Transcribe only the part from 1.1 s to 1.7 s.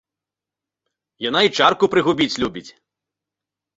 Яна і